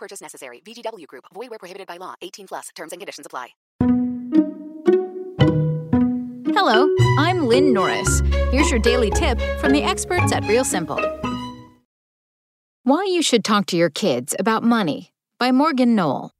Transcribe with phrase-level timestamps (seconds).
[0.00, 0.62] Purchase necessary.
[0.64, 1.26] VGW Group.
[1.32, 2.14] Void where prohibited by law.
[2.22, 2.70] 18 plus.
[2.74, 3.50] Terms and conditions apply.
[6.52, 6.88] Hello,
[7.18, 8.20] I'm Lynn Norris.
[8.50, 10.98] Here's your daily tip from the experts at Real Simple.
[12.82, 16.32] Why you should talk to your kids about money by Morgan Noll.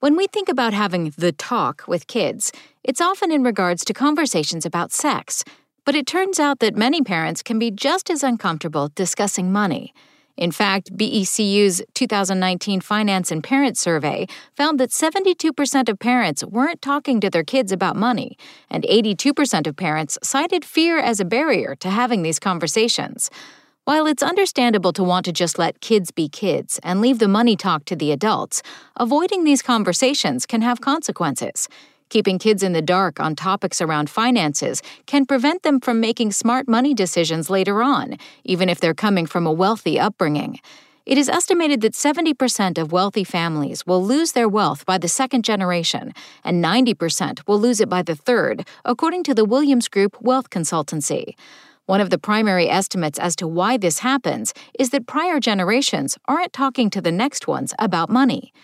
[0.00, 2.52] When we think about having the talk with kids,
[2.82, 5.44] it's often in regards to conversations about sex.
[5.84, 9.94] But it turns out that many parents can be just as uncomfortable discussing money.
[10.36, 14.26] In fact, BECU's 2019 Finance and Parent Survey
[14.56, 18.36] found that 72% of parents weren't talking to their kids about money,
[18.68, 23.30] and 82% of parents cited fear as a barrier to having these conversations.
[23.84, 27.54] While it's understandable to want to just let kids be kids and leave the money
[27.54, 28.62] talk to the adults,
[28.96, 31.68] avoiding these conversations can have consequences.
[32.10, 36.68] Keeping kids in the dark on topics around finances can prevent them from making smart
[36.68, 40.60] money decisions later on, even if they're coming from a wealthy upbringing.
[41.06, 45.44] It is estimated that 70% of wealthy families will lose their wealth by the second
[45.44, 50.48] generation, and 90% will lose it by the third, according to the Williams Group Wealth
[50.48, 51.34] Consultancy.
[51.84, 56.54] One of the primary estimates as to why this happens is that prior generations aren't
[56.54, 58.54] talking to the next ones about money.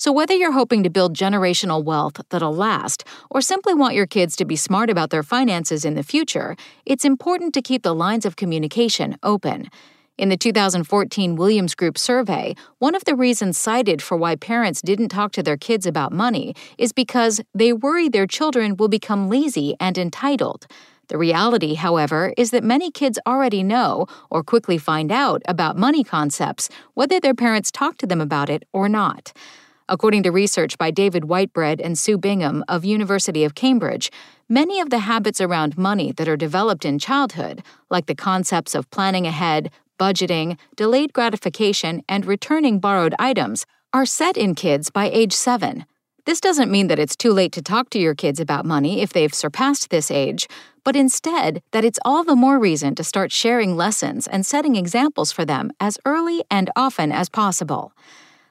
[0.00, 4.36] So, whether you're hoping to build generational wealth that'll last, or simply want your kids
[4.36, 6.54] to be smart about their finances in the future,
[6.86, 9.68] it's important to keep the lines of communication open.
[10.16, 15.08] In the 2014 Williams Group survey, one of the reasons cited for why parents didn't
[15.08, 19.74] talk to their kids about money is because they worry their children will become lazy
[19.80, 20.68] and entitled.
[21.08, 26.04] The reality, however, is that many kids already know or quickly find out about money
[26.04, 29.32] concepts, whether their parents talk to them about it or not.
[29.90, 34.10] According to research by David Whitebread and Sue Bingham of University of Cambridge,
[34.46, 38.90] many of the habits around money that are developed in childhood, like the concepts of
[38.90, 45.32] planning ahead, budgeting, delayed gratification, and returning borrowed items, are set in kids by age
[45.32, 45.86] 7.
[46.26, 49.14] This doesn't mean that it's too late to talk to your kids about money if
[49.14, 50.46] they've surpassed this age,
[50.84, 55.32] but instead that it's all the more reason to start sharing lessons and setting examples
[55.32, 57.94] for them as early and often as possible.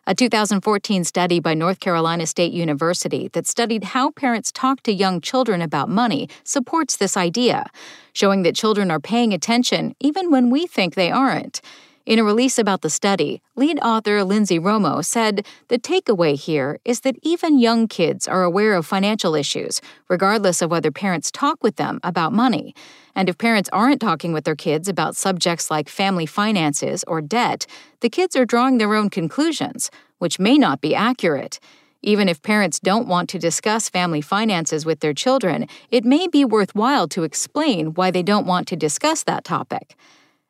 [0.10, 5.20] A 2014 study by North Carolina State University that studied how parents talk to young
[5.20, 7.66] children about money supports this idea,
[8.14, 11.60] showing that children are paying attention even when we think they aren't.
[12.08, 17.02] In a release about the study, lead author Lynsey Romo said the takeaway here is
[17.02, 21.76] that even young kids are aware of financial issues, regardless of whether parents talk with
[21.76, 22.74] them about money.
[23.14, 27.68] And if parents aren't talking with their kids about subjects like family finances or debt,
[28.00, 31.60] the kids are drawing their own conclusions, which may not be accurate.
[32.02, 36.46] Even if parents don't want to discuss family finances with their children, it may be
[36.46, 39.98] worthwhile to explain why they don't want to discuss that topic.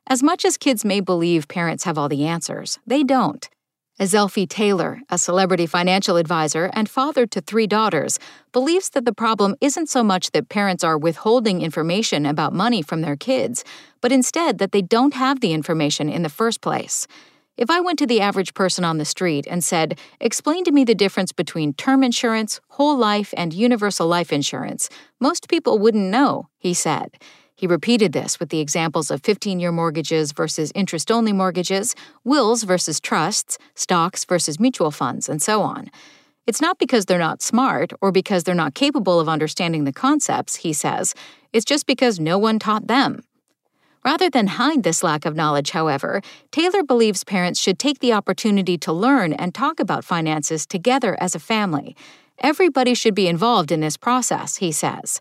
[0.09, 3.50] As much as kids may believe parents have all the answers, they don't.
[4.00, 8.18] Azelphi Taylor, a celebrity financial advisor and father to three daughters,
[8.53, 13.01] believes that the problem isn't so much that parents are withholding information about money from
[13.01, 13.66] their kids,
[14.00, 17.06] but instead that they don't have the information in the first place.
[17.57, 20.85] If I went to the average person on the street and said, Explain to me
[20.85, 24.88] the difference between term insurance, whole life, and universal life insurance,
[25.19, 27.18] most people wouldn't know, he said.
[27.57, 32.62] He repeated this with the examples of 15 year mortgages versus interest only mortgages, wills
[32.62, 35.90] versus trusts, stocks versus mutual funds, and so on.
[36.45, 40.57] It's not because they're not smart or because they're not capable of understanding the concepts,
[40.57, 41.16] he says.
[41.51, 43.23] It's just because no one taught them.
[44.06, 48.78] Rather than hide this lack of knowledge, however, Taylor believes parents should take the opportunity
[48.78, 51.95] to learn and talk about finances together as a family.
[52.38, 55.19] Everybody should be involved in this process, he says.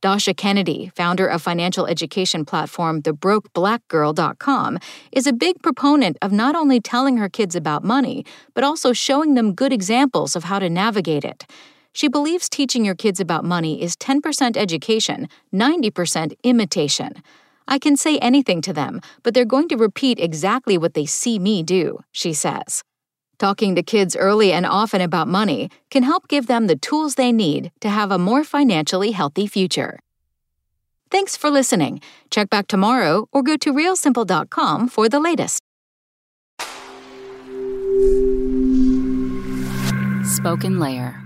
[0.00, 4.78] Dasha Kennedy, founder of financial education platform TheBrokeBlackGirl.com,
[5.12, 9.34] is a big proponent of not only telling her kids about money, but also showing
[9.34, 11.46] them good examples of how to navigate it.
[11.92, 17.22] She believes teaching your kids about money is 10% education, 90% imitation.
[17.66, 21.38] I can say anything to them, but they're going to repeat exactly what they see
[21.38, 22.84] me do, she says.
[23.38, 27.32] Talking to kids early and often about money can help give them the tools they
[27.32, 29.98] need to have a more financially healthy future.
[31.10, 32.00] Thanks for listening.
[32.30, 35.60] Check back tomorrow or go to realsimple.com for the latest.
[40.24, 41.25] Spoken Layer